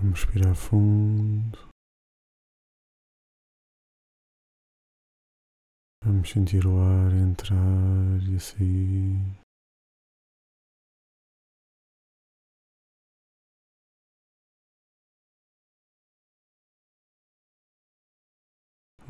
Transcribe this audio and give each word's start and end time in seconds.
Vamos 0.00 0.20
respirar 0.20 0.54
fundo. 0.54 1.58
Vamos 6.04 6.30
sentir 6.30 6.64
o 6.68 6.78
ar 6.78 7.12
entrar 7.12 8.22
e 8.32 8.38
sair. 8.38 9.18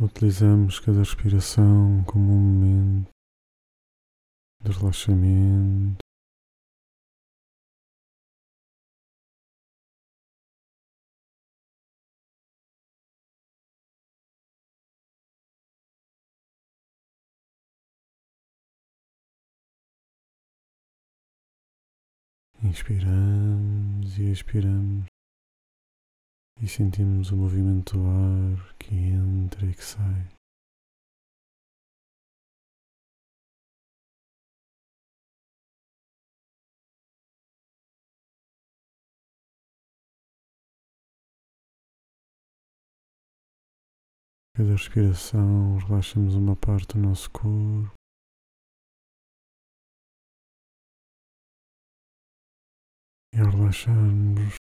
Utilizamos 0.00 0.80
cada 0.80 1.00
respiração 1.00 2.02
como 2.04 2.32
um 2.32 2.40
momento 2.40 3.10
de 4.64 4.72
relaxamento. 4.72 6.07
Inspiramos 22.68 24.18
e 24.18 24.30
expiramos 24.30 25.06
e 26.60 26.68
sentimos 26.68 27.30
o 27.30 27.36
movimento 27.36 27.96
do 27.96 28.06
ar 28.06 28.74
que 28.78 28.94
entra 28.94 29.64
e 29.64 29.74
que 29.74 29.82
sai. 29.82 30.28
Cada 44.54 44.72
respiração 44.72 45.78
relaxamos 45.78 46.34
uma 46.34 46.54
parte 46.54 46.98
do 46.98 46.98
nosso 46.98 47.30
corpo. 47.30 47.97
E 53.38 53.40
ao 53.40 53.50
relaxarmos, 53.50 54.56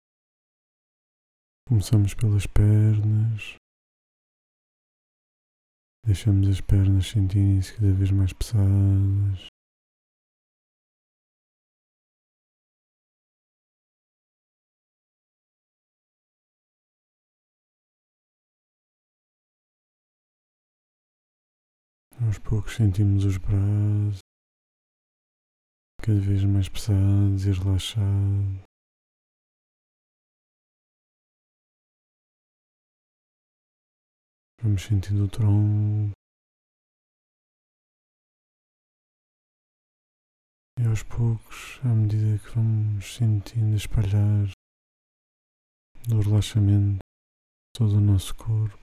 começamos 1.66 2.14
pelas 2.14 2.46
pernas, 2.46 3.56
deixamos 6.06 6.50
as 6.50 6.60
pernas 6.60 7.08
sentirem-se 7.08 7.74
cada 7.74 7.94
vez 7.94 8.12
mais 8.12 8.34
pesadas. 8.34 9.48
Aos 22.22 22.40
poucos 22.40 22.76
sentimos 22.76 23.24
os 23.24 23.38
braços 23.38 24.20
cada 26.06 26.20
vez 26.20 26.44
mais 26.44 26.70
pesados 26.70 27.48
e 27.48 27.52
relaxados. 27.52 28.65
Vamos 34.66 34.82
sentindo 34.82 35.26
o 35.26 35.30
tronco. 35.30 36.12
E 40.80 40.88
aos 40.88 41.04
poucos, 41.04 41.80
à 41.84 41.94
medida 41.94 42.40
que 42.40 42.56
vamos 42.56 43.14
sentindo 43.14 43.76
espalhar 43.76 44.50
do 46.08 46.20
relaxamento 46.20 46.98
todo 47.76 47.98
o 47.98 48.02
nosso 48.02 48.34
corpo, 48.36 48.80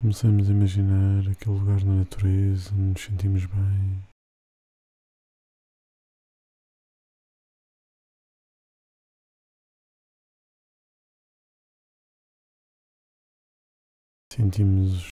começamos 0.00 0.48
a 0.48 0.52
imaginar 0.54 1.30
aquele 1.30 1.58
lugar 1.58 1.84
na 1.84 1.96
natureza 1.96 2.72
onde 2.72 2.92
nos 2.92 3.02
sentimos 3.02 3.44
bem. 3.44 4.13
Sentimos 14.36 15.10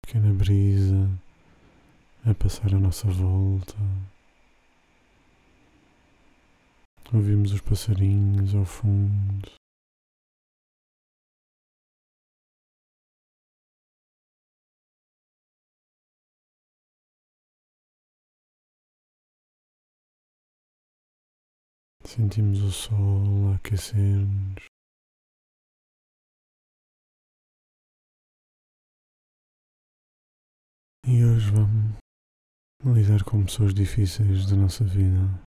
pequena 0.00 0.32
brisa 0.32 1.10
a 2.24 2.32
passar 2.32 2.72
à 2.72 2.78
nossa 2.78 3.08
volta. 3.08 3.74
Ouvimos 7.12 7.52
os 7.52 7.60
passarinhos 7.60 8.54
ao 8.54 8.64
fundo. 8.64 9.50
Sentimos 22.04 22.62
o 22.62 22.70
sol 22.70 23.52
a 23.52 23.56
aquecer-nos. 23.56 24.72
E 31.14 31.26
hoje 31.26 31.50
vamos 31.50 32.96
lidar 32.96 33.22
com 33.22 33.44
pessoas 33.44 33.74
difíceis 33.74 34.48
da 34.48 34.56
nossa 34.56 34.82
vida. 34.82 35.44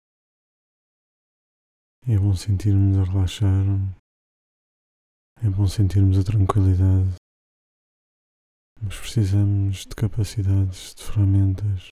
É 2.06 2.16
bom 2.16 2.32
sentirmos 2.32 2.96
a 2.96 3.02
relaxar, 3.02 3.66
é 5.42 5.50
bom 5.50 5.66
sentirmos 5.66 6.16
a 6.16 6.22
tranquilidade, 6.22 7.12
mas 8.80 8.96
precisamos 9.00 9.78
de 9.78 9.96
capacidades, 9.96 10.94
de 10.94 11.02
ferramentas 11.02 11.88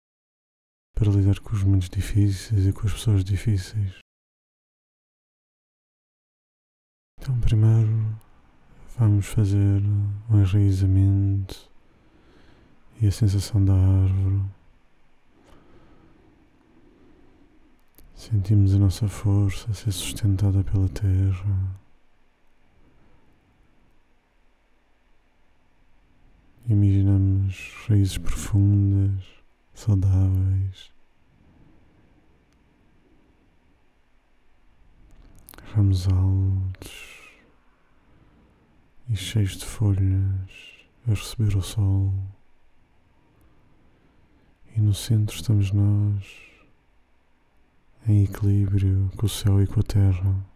para 0.95 1.11
lidar 1.11 1.41
com 1.41 1.51
os 1.53 1.65
momentos 1.65 1.91
difíceis 1.91 2.67
e 2.67 2.73
com 2.73 2.87
as 2.87 2.93
pessoas 2.93 3.25
difíceis. 3.25 3.99
Então, 7.19 7.41
primeiro, 7.41 8.17
vamos 8.97 9.27
fazer 9.27 9.83
um 10.31 10.41
enraizamento 10.41 11.75
e 13.01 13.07
a 13.07 13.13
sensação 13.13 13.65
da 13.65 13.75
árvore. 13.75 14.43
Sentimos 18.15 18.75
a 18.75 18.79
nossa 18.79 19.07
força 19.07 19.73
ser 19.75 19.93
sustentada 19.93 20.65
pela 20.65 20.89
terra. 20.89 21.81
Imaginamos 26.69 27.73
raízes 27.87 28.19
profundas, 28.19 29.23
saudáveis, 29.73 30.91
ramos 35.73 36.09
altos 36.09 37.17
e 39.09 39.15
cheios 39.15 39.59
de 39.59 39.65
folhas 39.65 40.51
a 41.07 41.11
receber 41.11 41.57
o 41.57 41.63
sol. 41.63 42.13
E 44.77 44.81
no 44.81 44.93
centro 44.93 45.35
estamos 45.35 45.73
nós, 45.73 46.23
em 48.07 48.25
equilíbrio 48.25 49.11
com 49.17 49.25
o 49.25 49.29
céu 49.29 49.63
e 49.63 49.67
com 49.67 49.81
a 49.81 49.83
terra. 49.83 50.47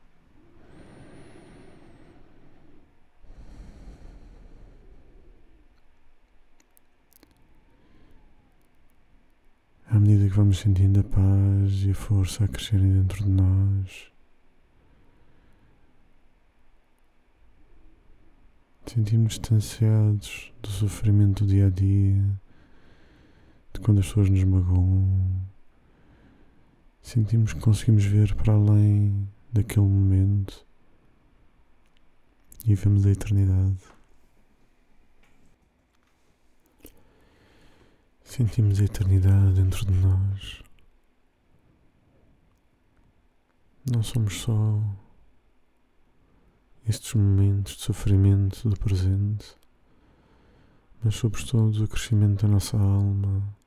À 9.88 9.98
medida 9.98 10.28
que 10.28 10.36
vamos 10.36 10.58
sentindo 10.58 11.00
a 11.00 11.04
paz 11.04 11.82
e 11.86 11.90
a 11.90 11.94
força 11.94 12.44
a 12.44 12.48
crescerem 12.48 12.92
dentro 12.92 13.24
de 13.24 13.30
nós, 13.30 14.12
sentimos 18.84 19.38
distanciados 19.38 20.52
do 20.60 20.68
sofrimento 20.68 21.46
do 21.46 21.50
dia 21.50 21.68
a 21.68 21.70
dia 21.70 22.22
quando 23.80 24.00
as 24.00 24.06
pessoas 24.06 24.30
nos 24.30 24.44
magoam, 24.44 25.42
sentimos 27.02 27.52
que 27.52 27.60
conseguimos 27.60 28.04
ver 28.04 28.34
para 28.34 28.52
além 28.52 29.28
daquele 29.52 29.86
momento 29.86 30.66
e 32.66 32.74
vemos 32.74 33.06
a 33.06 33.10
eternidade. 33.10 33.78
Sentimos 38.22 38.80
a 38.80 38.84
eternidade 38.84 39.54
dentro 39.54 39.84
de 39.84 39.92
nós. 39.92 40.62
Não 43.92 44.02
somos 44.02 44.40
só 44.40 44.80
estes 46.86 47.14
momentos 47.14 47.76
de 47.76 47.82
sofrimento 47.82 48.68
do 48.68 48.76
presente, 48.76 49.56
mas 51.02 51.14
sobretudo 51.16 51.84
o 51.84 51.88
crescimento 51.88 52.42
da 52.42 52.52
nossa 52.52 52.76
alma 52.76 53.59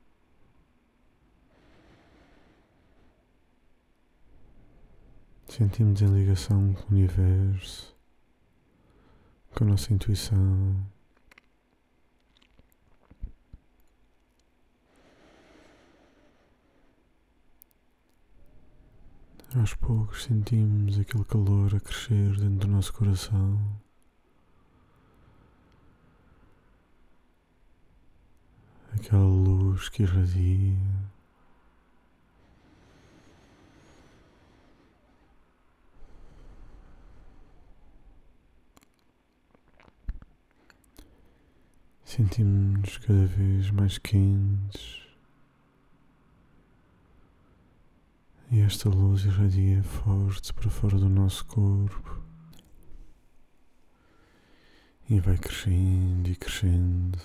Sentimos 5.56 6.02
em 6.02 6.08
ligação 6.08 6.74
com 6.74 6.82
o 6.82 6.96
universo, 6.96 7.96
com 9.54 9.62
a 9.62 9.66
nossa 9.68 9.92
intuição. 9.92 10.84
Aos 19.54 19.74
poucos 19.74 20.24
sentimos 20.24 20.98
aquele 20.98 21.24
calor 21.24 21.72
a 21.76 21.78
crescer 21.78 22.36
dentro 22.36 22.66
do 22.66 22.66
nosso 22.66 22.92
coração. 22.92 23.80
Aquela 28.92 29.22
luz 29.22 29.88
que 29.88 30.02
irradia. 30.02 31.13
Sentimos-nos 42.14 42.98
cada 42.98 43.26
vez 43.26 43.72
mais 43.72 43.98
quentes. 43.98 45.02
E 48.52 48.60
esta 48.60 48.88
luz 48.88 49.24
irradia 49.24 49.82
forte 49.82 50.54
para 50.54 50.70
fora 50.70 50.96
do 50.96 51.08
nosso 51.08 51.44
corpo. 51.46 52.22
E 55.10 55.18
vai 55.18 55.36
crescendo 55.36 56.30
e 56.30 56.36
crescendo. 56.36 57.18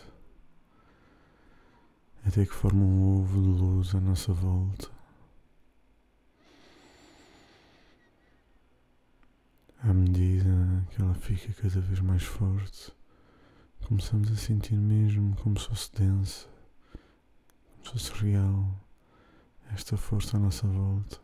Até 2.25 2.47
que 2.47 2.53
forma 2.55 2.83
um 2.83 3.21
ovo 3.21 3.39
de 3.39 3.47
luz 3.47 3.93
à 3.93 3.99
nossa 3.99 4.33
volta. 4.33 4.89
À 9.83 9.93
medida 9.93 10.83
que 10.89 10.99
ela 10.99 11.13
fica 11.13 11.53
cada 11.61 11.79
vez 11.79 11.99
mais 11.99 12.23
forte, 12.23 12.91
começamos 13.89 14.31
a 14.31 14.35
sentir 14.35 14.75
mesmo 14.75 15.35
como 15.37 15.59
se 15.59 15.67
fosse 15.67 15.91
densa, 15.93 16.47
como 17.73 17.85
se 17.85 17.91
fosse 17.91 18.23
real 18.23 18.79
esta 19.73 19.97
força 19.97 20.37
à 20.37 20.39
nossa 20.39 20.67
volta. 20.67 21.19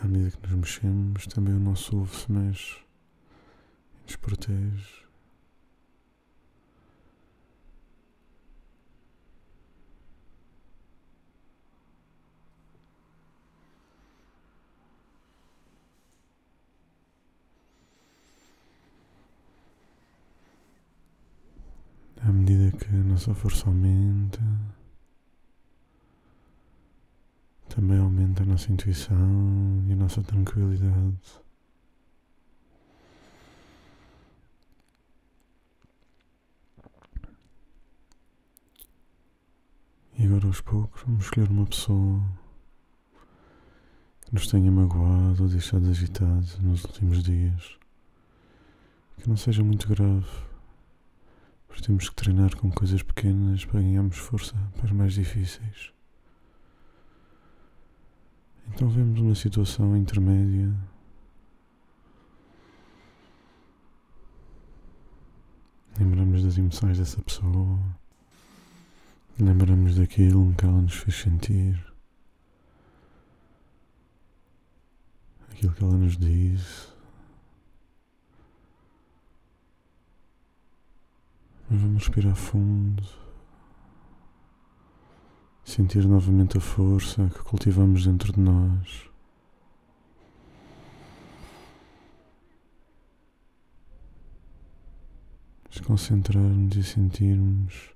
À 0.00 0.06
medida 0.06 0.30
que 0.30 0.46
nos 0.46 0.56
mexemos, 0.56 1.26
também 1.26 1.54
o 1.54 1.60
nosso 1.60 1.94
ovo 1.94 2.16
se 2.16 2.32
mexe 2.32 2.78
e 3.98 4.02
nos 4.04 4.16
protege. 4.16 5.02
À 22.24 22.30
medida 22.30 22.70
que 22.70 22.80
a 23.00 23.04
nossa 23.04 23.34
força 23.34 23.66
aumenta, 23.66 24.40
também 27.68 27.98
aumenta 27.98 28.42
a 28.42 28.46
nossa 28.46 28.70
intuição 28.70 29.82
e 29.88 29.92
a 29.92 29.96
nossa 29.96 30.22
tranquilidade. 30.22 31.40
E 40.18 40.26
agora 40.26 40.46
aos 40.46 40.60
poucos 40.60 41.02
vamos 41.02 41.24
escolher 41.24 41.50
uma 41.50 41.64
pessoa 41.66 42.22
que 44.20 44.34
nos 44.34 44.46
tenha 44.48 44.70
magoado 44.70 45.44
ou 45.44 45.48
deixado 45.48 45.88
agitados 45.88 46.58
nos 46.58 46.84
últimos 46.84 47.22
dias. 47.22 47.78
Que 49.16 49.28
não 49.28 49.36
seja 49.36 49.64
muito 49.64 49.88
grave 49.88 50.51
pois 51.72 51.80
temos 51.80 52.10
que 52.10 52.14
treinar 52.14 52.54
com 52.56 52.70
coisas 52.70 53.02
pequenas 53.02 53.64
para 53.64 53.80
ganharmos 53.80 54.18
força 54.18 54.54
para 54.76 54.92
mais 54.92 55.14
difíceis. 55.14 55.90
Então 58.68 58.90
vemos 58.90 59.18
uma 59.20 59.34
situação 59.34 59.96
intermédia. 59.96 60.70
Lembramos 65.98 66.44
das 66.44 66.58
emoções 66.58 66.98
dessa 66.98 67.22
pessoa. 67.22 67.80
Lembramos 69.40 69.96
daquilo 69.96 70.54
que 70.54 70.66
ela 70.66 70.82
nos 70.82 70.94
fez 70.94 71.16
sentir. 71.16 71.82
Aquilo 75.50 75.72
que 75.72 75.82
ela 75.82 75.96
nos 75.96 76.18
disse. 76.18 76.91
Vamos 81.74 82.04
respirar 82.04 82.36
fundo. 82.36 83.02
Sentir 85.64 86.06
novamente 86.06 86.58
a 86.58 86.60
força 86.60 87.30
que 87.30 87.42
cultivamos 87.44 88.04
dentro 88.04 88.30
de 88.30 88.40
nós. 88.40 89.08
Desconcentrar-nos 95.70 96.76
e 96.76 96.82
sentirmos 96.82 97.94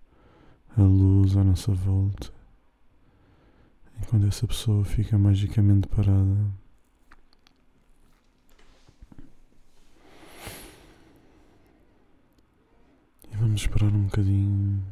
a 0.75 0.81
luz 0.81 1.37
à 1.37 1.45
nossa 1.45 1.75
volta, 1.75 2.33
enquanto 4.01 4.27
essa 4.27 4.47
pessoa 4.47 4.87
fica 4.87 5.19
magicamente 5.19 5.87
parada. 5.87 6.66
Vamos 13.57 13.69
esperar 13.71 13.91
um 13.91 14.03
bocadinho. 14.03 14.85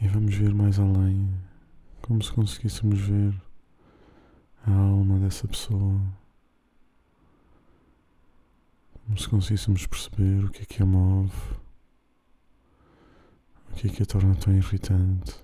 E 0.00 0.08
vamos 0.08 0.34
ver 0.34 0.54
mais 0.54 0.78
além, 0.78 1.28
como 2.00 2.22
se 2.22 2.32
conseguíssemos 2.32 2.98
ver 3.00 3.38
a 4.66 4.72
alma 4.72 5.18
dessa 5.18 5.46
pessoa, 5.46 6.00
como 9.04 9.18
se 9.18 9.28
conseguíssemos 9.28 9.86
perceber 9.86 10.46
o 10.46 10.50
que 10.50 10.62
é 10.62 10.64
que 10.64 10.82
a 10.82 10.86
move, 10.86 11.36
o 13.70 13.74
que 13.74 13.88
é 13.88 13.90
que 13.90 14.02
a 14.02 14.06
torna 14.06 14.34
tão 14.36 14.56
irritante, 14.56 15.34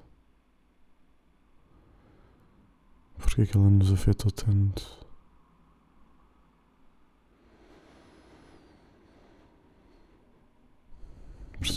porque 3.19 3.43
é 3.43 3.47
que 3.47 3.59
ela 3.59 3.69
nos 3.69 3.93
afetou 3.93 4.31
tanto. 4.31 5.10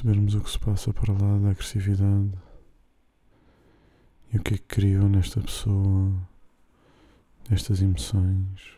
Percebermos 0.03 0.35
o 0.35 0.41
que 0.41 0.49
se 0.49 0.59
passa 0.59 0.93
para 0.93 1.13
lá 1.13 1.37
da 1.39 1.51
agressividade 1.51 2.33
e 4.33 4.37
o 4.37 4.43
que 4.43 4.55
é 4.55 4.57
que 4.57 4.63
criou 4.63 5.07
nesta 5.07 5.39
pessoa 5.39 6.11
estas 7.49 7.81
emoções. 7.81 8.77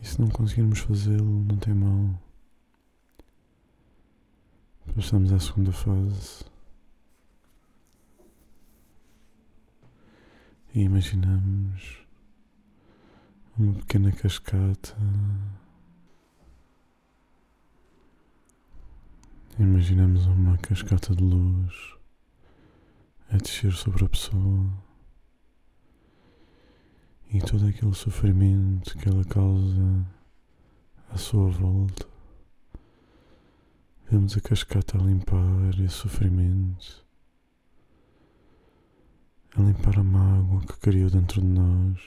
E 0.00 0.06
se 0.06 0.20
não 0.20 0.28
conseguirmos 0.28 0.80
fazê-lo, 0.80 1.44
não 1.44 1.56
tem 1.58 1.74
mal. 1.74 2.20
Passamos 4.96 5.32
à 5.32 5.38
segunda 5.38 5.70
fase. 5.70 6.51
E 10.74 10.80
imaginamos 10.80 11.98
uma 13.58 13.74
pequena 13.74 14.10
cascata. 14.10 14.96
Imaginamos 19.58 20.24
uma 20.26 20.56
cascata 20.56 21.14
de 21.14 21.22
luz 21.22 21.94
a 23.30 23.36
descer 23.36 23.72
sobre 23.72 24.04
a 24.04 24.08
pessoa 24.08 24.66
e 27.30 27.38
todo 27.40 27.66
aquele 27.66 27.94
sofrimento 27.94 28.96
que 28.96 29.08
ela 29.08 29.24
causa 29.24 30.06
à 31.10 31.18
sua 31.18 31.50
volta. 31.50 32.06
Vemos 34.10 34.34
a 34.38 34.40
cascata 34.40 34.98
a 34.98 35.02
limpar 35.02 35.78
esse 35.80 35.96
sofrimento 35.96 37.01
a 39.56 39.62
limpar 39.62 39.98
a 39.98 40.02
mágoa 40.02 40.60
que 40.62 40.78
criou 40.78 41.10
dentro 41.10 41.40
de 41.40 41.46
nós. 41.46 41.98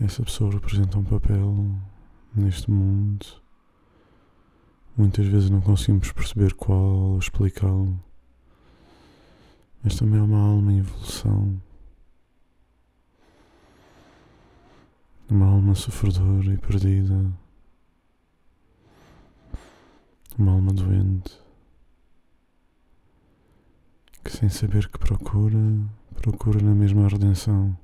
Essa 0.00 0.22
pessoa 0.22 0.52
representa 0.52 0.98
um 0.98 1.04
papel 1.04 1.74
neste 2.34 2.70
mundo 2.70 3.26
Muitas 4.98 5.28
vezes 5.28 5.48
não 5.48 5.60
conseguimos 5.60 6.10
perceber 6.10 6.54
qual 6.54 6.76
ou 6.76 7.18
explicá-lo, 7.20 8.02
mas 9.80 9.94
também 9.94 10.18
é 10.18 10.22
uma 10.24 10.40
alma 10.40 10.72
em 10.72 10.78
evolução. 10.80 11.62
Uma 15.30 15.44
alma 15.44 15.74
sofredora 15.74 16.54
e 16.54 16.56
perdida. 16.56 17.30
Uma 20.38 20.52
alma 20.52 20.72
doente. 20.72 21.38
Que 24.24 24.30
sem 24.30 24.48
saber 24.48 24.88
que 24.88 24.98
procura, 24.98 25.58
procura 26.14 26.62
na 26.62 26.74
mesma 26.74 27.06
redenção. 27.08 27.76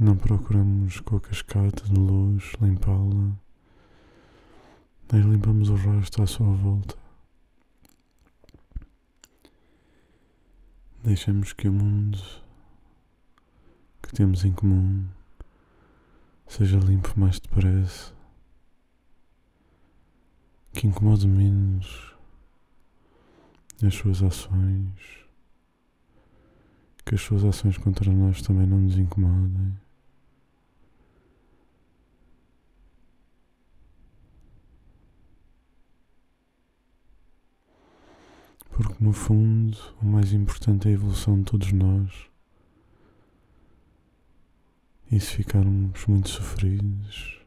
Não 0.00 0.16
procuramos 0.16 0.98
com 1.00 1.16
a 1.16 1.20
cascata 1.20 1.84
de 1.84 1.92
luz 1.92 2.52
limpá-la, 2.60 3.32
nem 5.12 5.22
limpamos 5.30 5.68
o 5.68 5.76
rosto 5.76 6.22
à 6.22 6.26
sua 6.26 6.52
volta. 6.54 7.05
Deixamos 11.06 11.52
que 11.52 11.68
o 11.68 11.72
mundo 11.72 12.20
que 14.02 14.12
temos 14.12 14.44
em 14.44 14.52
comum 14.52 15.06
seja 16.48 16.80
limpo 16.80 17.12
mais 17.16 17.38
depressa, 17.38 18.12
que 20.72 20.88
incomode 20.88 21.28
menos 21.28 22.12
as 23.86 23.94
suas 23.94 24.20
ações, 24.20 25.24
que 27.04 27.14
as 27.14 27.20
suas 27.20 27.44
ações 27.44 27.78
contra 27.78 28.12
nós 28.12 28.42
também 28.42 28.66
não 28.66 28.80
nos 28.80 28.98
incomodem. 28.98 29.78
Porque 38.76 39.02
no 39.02 39.10
fundo 39.10 39.78
o 40.02 40.04
mais 40.04 40.34
importante 40.34 40.86
é 40.86 40.90
a 40.90 40.94
evolução 40.94 41.38
de 41.38 41.44
todos 41.44 41.72
nós. 41.72 42.12
E 45.10 45.18
se 45.18 45.36
ficarmos 45.36 46.04
muito 46.04 46.28
sofridos, 46.28 47.40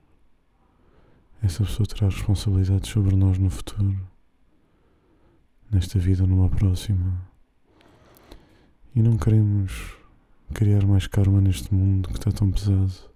essa 1.43 1.63
pessoa 1.63 1.85
terá 1.85 2.09
responsabilidades 2.09 2.89
sobre 2.89 3.15
nós 3.15 3.37
no 3.37 3.51
futuro, 3.51 3.95
nesta 5.69 5.99
vida 5.99 6.23
ou 6.23 6.27
numa 6.27 6.49
próxima. 6.49 7.21
E 8.95 9.01
não 9.03 9.15
queremos 9.15 9.95
criar 10.51 10.83
mais 10.83 11.05
karma 11.05 11.39
neste 11.39 11.71
mundo 11.71 12.09
que 12.09 12.17
está 12.17 12.31
tão 12.31 12.49
pesado. 12.49 13.07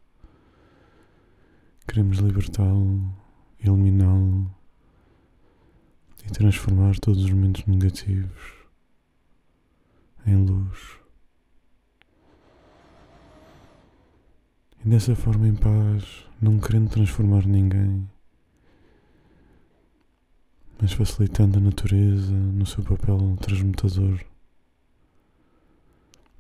Queremos 1.88 2.20
libertá-lo, 2.20 3.12
eliminá-lo 3.60 4.54
e 6.26 6.32
transformar 6.32 7.00
todos 7.00 7.24
os 7.24 7.30
momentos 7.30 7.66
negativos 7.66 8.64
em 10.26 10.36
luz. 10.36 11.00
E 14.86 14.90
dessa 14.90 15.16
forma, 15.16 15.48
em 15.48 15.56
paz, 15.56 16.26
não 16.42 16.60
querendo 16.60 16.90
transformar 16.90 17.46
ninguém, 17.46 18.10
mas 20.82 20.92
facilitando 20.92 21.58
a 21.58 21.62
natureza 21.62 22.34
no 22.34 22.66
seu 22.66 22.84
papel 22.84 23.38
transmutador. 23.40 24.20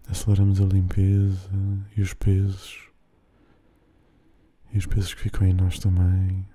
Aceleramos 0.10 0.60
a 0.60 0.66
limpeza 0.66 1.50
e 1.96 2.02
os 2.02 2.14
pesos, 2.14 2.90
e 4.74 4.78
os 4.78 4.86
pesos 4.86 5.14
que 5.14 5.22
ficam 5.22 5.48
em 5.48 5.54
nós 5.54 5.80
também. 5.80 6.46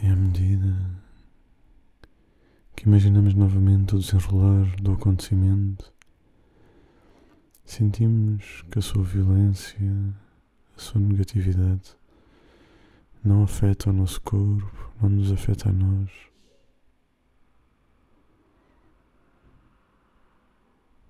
E 0.00 0.06
à 0.06 0.14
medida 0.14 0.76
que 2.76 2.86
imaginamos 2.86 3.34
novamente 3.34 3.96
o 3.96 3.98
desenrolar 3.98 4.76
do 4.80 4.92
acontecimento, 4.92 5.92
sentimos 7.64 8.62
que 8.70 8.78
a 8.78 8.82
sua 8.82 9.02
violência, 9.02 9.76
a 10.76 10.80
sua 10.80 11.00
negatividade, 11.00 11.96
não 13.24 13.42
afeta 13.42 13.90
o 13.90 13.92
nosso 13.92 14.20
corpo, 14.20 14.92
não 15.02 15.08
nos 15.08 15.32
afeta 15.32 15.68
a 15.68 15.72
nós. 15.72 16.10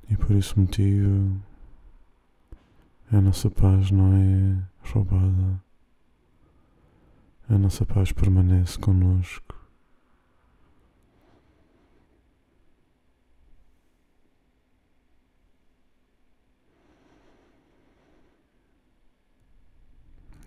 E 0.09 0.17
por 0.17 0.35
esse 0.35 0.59
motivo, 0.59 1.39
a 3.13 3.21
nossa 3.21 3.51
paz 3.51 3.91
não 3.91 4.15
é 4.15 4.63
roubada 4.81 5.68
a 7.49 7.57
nossa 7.57 7.87
paz 7.87 8.13
permanece 8.13 8.79
conosco. 8.79 9.57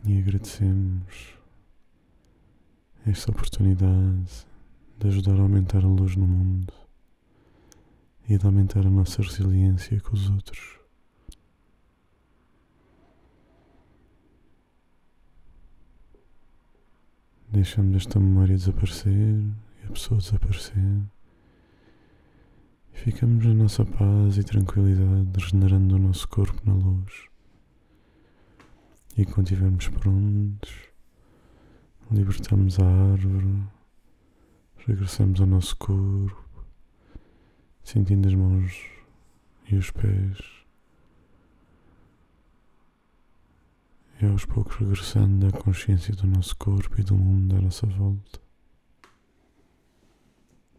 E 0.06 0.18
agradecemos 0.18 1.36
esta 3.06 3.32
oportunidade 3.32 4.46
de 5.00 5.08
ajudar 5.08 5.38
a 5.38 5.42
aumentar 5.42 5.84
a 5.84 5.88
luz 5.88 6.16
no 6.16 6.28
mundo 6.28 6.74
e 8.30 8.38
de 8.38 8.46
aumentar 8.46 8.86
a 8.86 8.90
nossa 8.90 9.24
resiliência 9.24 10.00
com 10.02 10.14
os 10.14 10.30
outros. 10.30 10.81
Deixamos 17.52 17.98
esta 17.98 18.18
memória 18.18 18.56
desaparecer 18.56 19.12
e 19.84 19.86
a 19.86 19.92
pessoa 19.92 20.22
desaparecer. 20.22 21.02
E 22.94 22.98
ficamos 22.98 23.46
na 23.46 23.54
nossa 23.54 23.84
paz 23.84 24.38
e 24.38 24.44
tranquilidade, 24.46 25.28
regenerando 25.38 25.96
o 25.96 26.00
nosso 26.00 26.30
corpo 26.30 26.62
na 26.64 26.74
luz. 26.74 27.26
E 29.18 29.26
quando 29.26 29.48
estivermos 29.48 29.90
prontos, 29.90 30.74
libertamos 32.10 32.80
a 32.80 32.86
árvore, 32.86 33.64
regressamos 34.88 35.42
ao 35.42 35.48
nosso 35.48 35.76
corpo, 35.76 36.66
sentindo 37.84 38.30
as 38.30 38.34
mãos 38.34 38.74
e 39.70 39.76
os 39.76 39.92
pés 39.92 40.61
e 44.22 44.26
aos 44.26 44.46
poucos 44.46 44.76
regressando 44.78 45.48
à 45.48 45.52
consciência 45.52 46.14
do 46.16 46.28
nosso 46.28 46.56
corpo 46.56 47.00
e 47.00 47.04
do 47.04 47.16
mundo 47.16 47.56
à 47.56 47.62
nossa 47.62 47.88
volta. 47.88 48.51